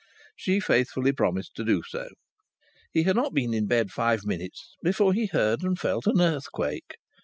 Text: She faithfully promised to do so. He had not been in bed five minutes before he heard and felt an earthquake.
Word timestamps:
She 0.35 0.59
faithfully 0.59 1.11
promised 1.11 1.53
to 1.57 1.63
do 1.63 1.83
so. 1.87 2.07
He 2.91 3.03
had 3.03 3.15
not 3.15 3.35
been 3.35 3.53
in 3.53 3.67
bed 3.67 3.91
five 3.91 4.25
minutes 4.25 4.75
before 4.81 5.13
he 5.13 5.27
heard 5.27 5.61
and 5.61 5.77
felt 5.77 6.07
an 6.07 6.19
earthquake. 6.19 6.97